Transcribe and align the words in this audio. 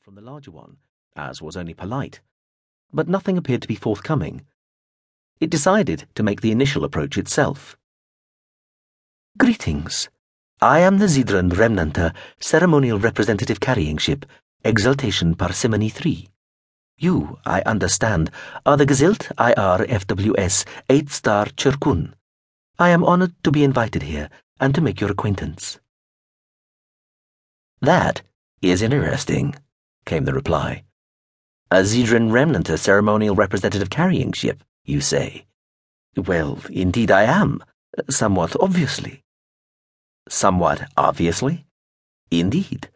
from 0.00 0.14
the 0.14 0.22
larger 0.22 0.50
one, 0.50 0.78
as 1.14 1.42
was 1.42 1.58
only 1.58 1.74
polite, 1.74 2.20
but 2.90 3.06
nothing 3.06 3.36
appeared 3.36 3.60
to 3.60 3.68
be 3.68 3.74
forthcoming. 3.74 4.46
It 5.40 5.50
decided 5.50 6.08
to 6.14 6.22
make 6.22 6.40
the 6.40 6.50
initial 6.50 6.84
approach 6.84 7.18
itself. 7.18 7.76
Greetings. 9.36 10.08
I 10.62 10.78
am 10.78 10.98
the 10.98 11.06
Zihdren 11.06 11.50
Remnanter 11.50 12.14
ceremonial 12.40 12.98
representative 12.98 13.60
carrying 13.60 13.98
ship, 13.98 14.24
Exaltation 14.64 15.34
Parsimony 15.34 15.90
3. 15.90 16.28
You, 16.96 17.38
I 17.44 17.60
understand, 17.62 18.30
are 18.64 18.78
the 18.78 18.86
Gzilt 18.86 19.30
IR 19.38 19.86
FWS 19.86 20.66
8 20.88 21.10
star 21.10 21.44
Churkun. 21.46 22.14
I 22.78 22.88
am 22.88 23.04
honored 23.04 23.34
to 23.44 23.50
be 23.50 23.64
invited 23.64 24.04
here 24.04 24.30
and 24.58 24.74
to 24.74 24.80
make 24.80 24.98
your 24.98 25.10
acquaintance. 25.10 25.78
That 27.82 28.22
is 28.62 28.80
interesting, 28.80 29.56
came 30.04 30.24
the 30.24 30.34
reply. 30.34 30.84
A 31.70 31.82
Zihdren 31.82 32.32
remnant, 32.32 32.68
a 32.68 32.76
ceremonial 32.76 33.34
representative 33.34 33.90
carrying 33.90 34.32
ship, 34.32 34.64
you 34.84 35.00
say? 35.00 35.46
Well, 36.16 36.58
indeed 36.70 37.10
I 37.10 37.22
am, 37.22 37.62
somewhat 38.08 38.56
obviously. 38.60 39.22
Somewhat 40.28 40.88
obviously? 40.96 41.66
Indeed. 42.30 42.88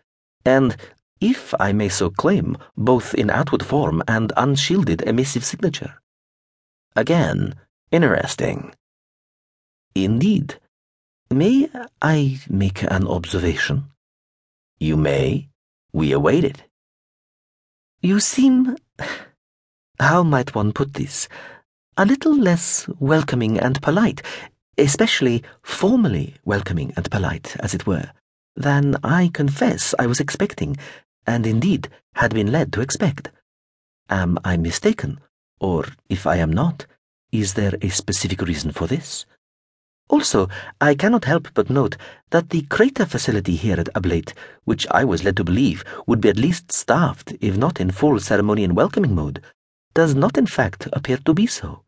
And, 0.45 0.77
if 1.21 1.55
I 1.59 1.73
may 1.73 1.89
so 1.89 2.11
claim, 2.11 2.57
both 2.77 3.15
in 3.15 3.31
outward 3.31 3.65
form 3.65 4.03
and 4.07 4.33
unshielded 4.37 5.03
emissive 5.07 5.45
signature. 5.45 5.95
Again, 6.97 7.55
interesting. 7.91 8.75
Indeed. 9.95 10.59
May 11.31 11.69
I 12.03 12.41
make 12.49 12.83
an 12.83 13.07
observation? 13.07 13.91
You 14.79 14.97
may. 14.97 15.49
We 15.93 16.13
await 16.13 16.45
it. 16.45 16.65
You 18.05 18.21
seem. 18.21 18.77
How 19.99 20.23
might 20.23 20.55
one 20.55 20.75
put 20.75 20.93
this? 20.93 21.27
A 21.97 22.05
little 22.05 22.37
less 22.37 22.87
welcoming 23.01 23.59
and 23.59 23.81
polite, 23.81 24.21
especially 24.77 25.43
formally 25.63 26.35
welcoming 26.45 26.93
and 26.99 27.11
polite, 27.11 27.57
as 27.61 27.73
it 27.73 27.87
were, 27.87 28.13
than 28.57 28.97
I 29.03 29.31
confess 29.33 29.95
I 29.99 30.07
was 30.07 30.21
expecting, 30.21 30.77
and 31.27 31.47
indeed 31.47 31.89
had 32.17 32.35
been 32.35 32.53
led 32.53 32.75
to 32.75 32.83
expect. 32.83 33.31
Am 34.11 34.39
I 34.45 34.59
mistaken? 34.59 35.19
Or, 35.59 35.87
if 36.11 36.27
I 36.27 36.37
am 36.37 36.53
not, 36.53 36.85
is 37.33 37.55
there 37.55 37.73
a 37.81 37.89
specific 37.89 38.43
reason 38.43 38.73
for 38.73 38.87
this? 38.87 39.25
Also, 40.11 40.49
I 40.81 40.95
cannot 40.95 41.25
help 41.25 41.49
but 41.55 41.71
note 41.71 41.97
that 42.31 42.51
the 42.51 42.63
crater 42.63 43.07
facility 43.07 43.57
here 43.57 43.81
at 43.81 43.93
Ablate, 43.95 44.35
which 44.65 44.87
I 44.91 45.05
was 45.05 45.25
led 45.25 45.37
to 45.39 45.45
believe 45.45 45.85
would 46.07 46.21
be 46.21 46.29
at 46.29 46.37
least 46.37 46.73
staffed, 46.73 47.33
if 47.41 47.57
not 47.57 47.81
in 47.81 47.91
full 47.91 48.21
ceremony 48.21 48.65
and 48.65 48.77
welcoming 48.77 49.15
mode, 49.15 49.43
does 49.95 50.15
not 50.15 50.37
in 50.37 50.47
fact 50.47 50.89
appear 50.93 51.17
to 51.19 51.33
be 51.33 51.47
so. 51.47 51.85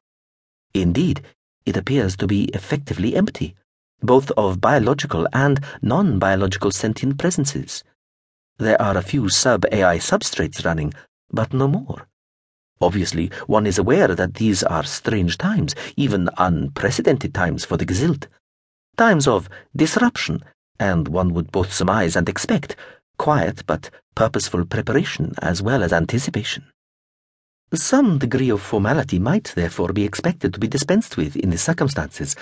Indeed, 0.73 1.23
it 1.67 1.77
appears 1.77 2.17
to 2.17 2.27
be 2.27 2.45
effectively 2.55 3.17
empty, 3.17 3.55
both 4.03 4.31
of 4.33 4.61
biological 4.61 5.27
and 5.33 5.61
non 5.83 6.19
biological 6.19 6.71
sentient 6.71 7.19
presences. 7.19 7.85
There 8.59 8.81
are 8.81 8.97
a 8.97 9.03
few 9.03 9.29
sub 9.29 9.67
AI 9.71 9.99
substrates 9.99 10.65
running, 10.65 10.95
but 11.31 11.53
no 11.53 11.69
more. 11.69 12.09
Obviously, 12.81 13.31
one 13.47 13.67
is 13.67 13.79
aware 13.79 14.09
that 14.09 14.35
these 14.35 14.63
are 14.63 14.85
strange 14.85 15.39
times, 15.39 15.75
even 15.97 16.29
unprecedented 16.37 17.33
times 17.33 17.65
for 17.65 17.77
the 17.77 17.87
Gzilt. 17.87 18.27
Times 18.97 19.27
of 19.27 19.49
disruption, 19.75 20.43
and 20.79 21.09
one 21.09 21.33
would 21.33 21.51
both 21.53 21.73
surmise 21.73 22.17
and 22.17 22.29
expect 22.29 22.77
quiet 23.19 23.63
but 23.67 23.91
purposeful 24.15 24.65
preparation 24.65 25.35
as 25.41 25.63
well 25.63 25.83
as 25.83 25.93
anticipation. 25.93 26.65
Some 27.75 28.19
degree 28.19 28.51
of 28.51 28.63
formality 28.63 29.19
might 29.19 29.53
therefore 29.57 29.93
be 29.93 30.05
expected 30.05 30.55
to 30.55 30.61
be 30.61 30.69
dispensed 30.69 31.17
with 31.17 31.35
in 31.35 31.51
the 31.51 31.59
circumstances. 31.59 32.37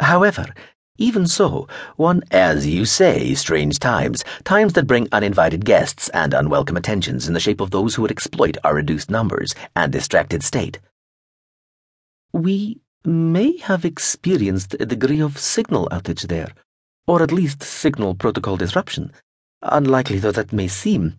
However, 0.00 0.46
even 0.98 1.28
so, 1.28 1.68
one, 1.96 2.22
as 2.32 2.66
you 2.66 2.84
say, 2.84 3.32
strange 3.34 3.78
times, 3.78 4.24
times 4.44 4.72
that 4.72 4.88
bring 4.88 5.08
uninvited 5.12 5.64
guests 5.64 6.08
and 6.10 6.34
unwelcome 6.34 6.76
attentions 6.76 7.28
in 7.28 7.34
the 7.34 7.40
shape 7.40 7.60
of 7.60 7.70
those 7.70 7.94
who 7.94 8.02
would 8.02 8.10
exploit 8.10 8.56
our 8.64 8.74
reduced 8.74 9.08
numbers 9.08 9.54
and 9.76 9.92
distracted 9.92 10.42
state. 10.42 10.80
We 12.32 12.80
may 13.04 13.58
have 13.58 13.84
experienced 13.84 14.74
a 14.80 14.86
degree 14.86 15.20
of 15.20 15.38
signal 15.38 15.88
outage 15.90 16.26
there, 16.26 16.52
or 17.06 17.22
at 17.22 17.32
least 17.32 17.62
signal 17.62 18.16
protocol 18.16 18.56
disruption, 18.56 19.12
unlikely 19.62 20.18
though 20.18 20.32
that 20.32 20.52
may 20.52 20.66
seem. 20.66 21.14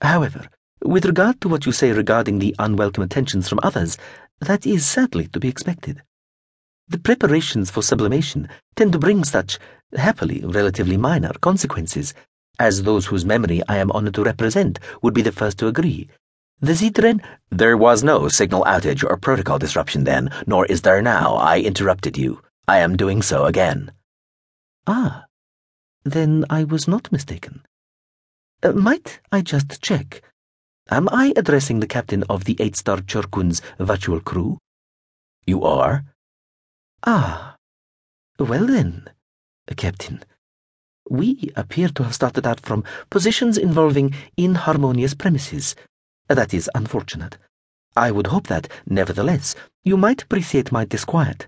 However, 0.00 0.48
with 0.82 1.04
regard 1.04 1.40
to 1.40 1.48
what 1.48 1.66
you 1.66 1.72
say 1.72 1.90
regarding 1.90 2.38
the 2.38 2.54
unwelcome 2.58 3.02
attentions 3.02 3.48
from 3.48 3.60
others, 3.62 3.98
that 4.40 4.64
is 4.64 4.86
sadly 4.86 5.26
to 5.28 5.40
be 5.40 5.48
expected. 5.48 6.02
The 6.88 6.98
preparations 6.98 7.70
for 7.70 7.82
sublimation 7.82 8.48
tend 8.76 8.92
to 8.92 8.98
bring 8.98 9.24
such, 9.24 9.58
happily, 9.96 10.40
relatively 10.44 10.96
minor 10.96 11.32
consequences, 11.40 12.14
as 12.58 12.82
those 12.82 13.06
whose 13.06 13.24
memory 13.24 13.60
I 13.68 13.78
am 13.78 13.90
honored 13.90 14.14
to 14.14 14.24
represent 14.24 14.78
would 15.02 15.12
be 15.12 15.22
the 15.22 15.32
first 15.32 15.58
to 15.58 15.66
agree. 15.66 16.08
The 16.60 16.72
Zihdren. 16.72 17.22
There 17.50 17.76
was 17.76 18.02
no 18.02 18.28
signal 18.28 18.64
outage 18.64 19.04
or 19.04 19.16
protocol 19.16 19.58
disruption 19.58 20.04
then, 20.04 20.30
nor 20.46 20.64
is 20.66 20.82
there 20.82 21.02
now. 21.02 21.34
I 21.34 21.58
interrupted 21.60 22.16
you. 22.16 22.40
I 22.68 22.78
am 22.78 22.96
doing 22.96 23.20
so 23.20 23.44
again. 23.44 23.92
Ah, 24.86 25.26
then 26.04 26.44
I 26.48 26.64
was 26.64 26.86
not 26.86 27.10
mistaken. 27.10 27.62
Uh, 28.62 28.72
might 28.72 29.20
I 29.32 29.42
just 29.42 29.82
check? 29.82 30.22
Am 30.88 31.08
I 31.10 31.32
addressing 31.36 31.80
the 31.80 31.86
captain 31.86 32.22
of 32.30 32.44
the 32.44 32.56
eight 32.60 32.76
star 32.76 32.98
Churkun's 32.98 33.60
virtual 33.78 34.20
crew? 34.20 34.58
You 35.46 35.64
are? 35.64 36.04
Ah, 37.04 37.56
well 38.38 38.66
then, 38.66 39.08
Captain. 39.76 40.22
We 41.08 41.52
appear 41.54 41.88
to 41.88 42.02
have 42.04 42.14
started 42.14 42.46
out 42.46 42.60
from 42.60 42.84
positions 43.10 43.56
involving 43.56 44.14
inharmonious 44.36 45.14
premises. 45.14 45.76
That 46.28 46.52
is 46.52 46.70
unfortunate. 46.74 47.38
I 47.96 48.10
would 48.10 48.26
hope 48.26 48.48
that, 48.48 48.68
nevertheless, 48.86 49.54
you 49.84 49.96
might 49.96 50.22
appreciate 50.22 50.72
my 50.72 50.84
disquiet. 50.84 51.46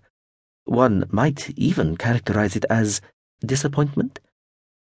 One 0.65 1.07
might 1.11 1.51
even 1.59 1.97
characterize 1.97 2.55
it 2.55 2.65
as 2.71 3.01
disappointment 3.45 4.21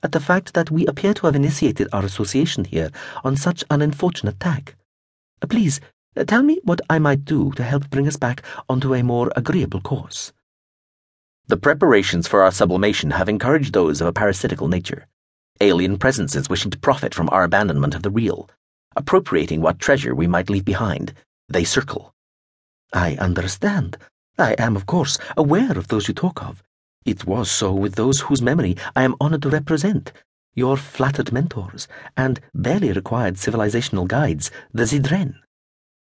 at 0.02 0.12
the 0.12 0.20
fact 0.20 0.52
that 0.54 0.70
we 0.70 0.86
appear 0.86 1.14
to 1.14 1.26
have 1.26 1.36
initiated 1.36 1.88
our 1.92 2.04
association 2.04 2.64
here 2.64 2.90
on 3.24 3.36
such 3.36 3.64
an 3.70 3.80
unfortunate 3.80 4.38
tack. 4.38 4.76
Please, 5.48 5.80
tell 6.26 6.42
me 6.42 6.60
what 6.64 6.80
I 6.90 6.98
might 6.98 7.24
do 7.24 7.52
to 7.52 7.62
help 7.62 7.88
bring 7.90 8.06
us 8.06 8.16
back 8.16 8.42
onto 8.68 8.94
a 8.94 9.02
more 9.02 9.32
agreeable 9.34 9.80
course. 9.80 10.32
The 11.46 11.58
preparations 11.58 12.26
for 12.26 12.42
our 12.42 12.50
sublimation 12.50 13.10
have 13.10 13.28
encouraged 13.28 13.74
those 13.74 14.00
of 14.00 14.06
a 14.06 14.12
parasitical 14.12 14.66
nature. 14.66 15.06
Alien 15.60 15.98
presences 15.98 16.48
wishing 16.48 16.70
to 16.70 16.78
profit 16.78 17.14
from 17.14 17.28
our 17.30 17.44
abandonment 17.44 17.94
of 17.94 18.02
the 18.02 18.10
real, 18.10 18.48
appropriating 18.96 19.60
what 19.60 19.78
treasure 19.78 20.14
we 20.14 20.26
might 20.26 20.48
leave 20.48 20.64
behind. 20.64 21.12
They 21.50 21.64
circle. 21.64 22.14
I 22.94 23.16
understand. 23.16 23.98
I 24.38 24.54
am, 24.54 24.74
of 24.74 24.86
course, 24.86 25.18
aware 25.36 25.76
of 25.76 25.88
those 25.88 26.08
you 26.08 26.14
talk 26.14 26.42
of. 26.42 26.62
It 27.04 27.26
was 27.26 27.50
so 27.50 27.74
with 27.74 27.96
those 27.96 28.20
whose 28.20 28.40
memory 28.40 28.78
I 28.96 29.02
am 29.02 29.14
honored 29.20 29.42
to 29.42 29.50
represent. 29.50 30.12
Your 30.54 30.78
flattered 30.78 31.30
mentors 31.30 31.86
and 32.16 32.40
barely 32.54 32.90
required 32.90 33.34
civilizational 33.34 34.08
guides, 34.08 34.50
the 34.72 34.84
Zihdren. 34.84 35.34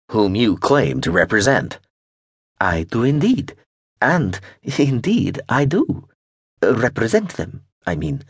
Whom 0.09 0.35
you 0.35 0.57
claim 0.57 0.99
to 1.01 1.11
represent. 1.11 1.77
I 2.59 2.83
do 2.83 3.03
indeed. 3.03 3.55
And, 4.01 4.39
indeed, 4.63 5.41
I 5.49 5.65
do. 5.65 6.07
Represent 6.61 7.33
them, 7.33 7.63
I 7.85 7.95
mean. 7.95 8.23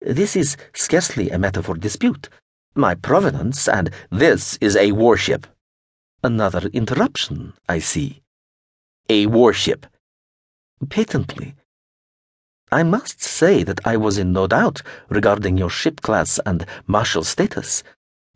This 0.00 0.36
is 0.36 0.56
scarcely 0.74 1.30
a 1.30 1.38
matter 1.38 1.62
for 1.62 1.76
dispute. 1.76 2.28
My 2.74 2.94
provenance 2.94 3.66
and 3.66 3.90
this 4.10 4.56
is 4.60 4.76
a 4.76 4.92
warship. 4.92 5.46
Another 6.22 6.68
interruption, 6.72 7.54
I 7.68 7.80
see. 7.80 8.22
A 9.08 9.26
warship. 9.26 9.86
Patently. 10.88 11.56
I 12.70 12.82
must 12.82 13.22
say 13.22 13.62
that 13.64 13.80
I 13.86 13.96
was 13.96 14.18
in 14.18 14.32
no 14.32 14.46
doubt 14.46 14.82
regarding 15.08 15.56
your 15.56 15.70
ship 15.70 16.00
class 16.02 16.38
and 16.44 16.66
martial 16.86 17.24
status. 17.24 17.82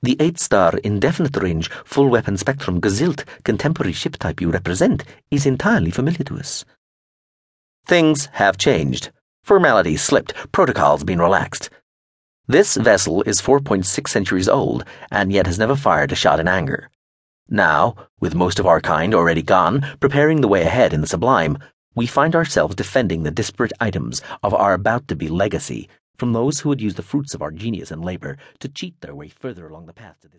The 0.02 0.16
eight 0.18 0.40
star 0.40 0.78
indefinite 0.78 1.36
range 1.36 1.70
full 1.84 2.08
weapon 2.08 2.36
spectrum 2.36 2.80
Gzilt 2.80 3.24
contemporary 3.44 3.92
ship 3.92 4.16
type 4.16 4.40
you 4.40 4.50
represent 4.50 5.04
is 5.30 5.46
entirely 5.46 5.92
familiar 5.92 6.24
to 6.24 6.38
us. 6.38 6.64
Things 7.86 8.26
have 8.34 8.56
changed. 8.56 9.10
Formalities 9.42 10.02
slipped, 10.02 10.34
protocols 10.52 11.02
been 11.02 11.18
relaxed. 11.18 11.68
This 12.46 12.76
vessel 12.76 13.22
is 13.22 13.42
4.6 13.42 14.08
centuries 14.08 14.48
old 14.48 14.84
and 15.10 15.32
yet 15.32 15.46
has 15.46 15.58
never 15.58 15.74
fired 15.74 16.12
a 16.12 16.16
shot 16.16 16.38
in 16.38 16.46
anger. 16.46 16.90
Now, 17.48 17.96
with 18.20 18.36
most 18.36 18.58
of 18.60 18.66
our 18.66 18.80
kind 18.80 19.14
already 19.14 19.42
gone, 19.42 19.84
preparing 20.00 20.40
the 20.40 20.48
way 20.48 20.62
ahead 20.62 20.92
in 20.92 21.00
the 21.00 21.06
sublime, 21.06 21.58
we 21.94 22.06
find 22.06 22.36
ourselves 22.36 22.76
defending 22.76 23.24
the 23.24 23.30
disparate 23.30 23.72
items 23.80 24.22
of 24.42 24.54
our 24.54 24.74
about 24.74 25.08
to 25.08 25.16
be 25.16 25.28
legacy 25.28 25.88
from 26.16 26.32
those 26.32 26.60
who 26.60 26.68
would 26.68 26.80
use 26.80 26.94
the 26.94 27.02
fruits 27.02 27.34
of 27.34 27.42
our 27.42 27.50
genius 27.50 27.90
and 27.90 28.04
labor 28.04 28.36
to 28.60 28.68
cheat 28.68 29.00
their 29.00 29.14
way 29.14 29.28
further 29.28 29.66
along 29.66 29.86
the 29.86 29.92
path 29.92 30.20
to 30.20 30.28
this. 30.28 30.30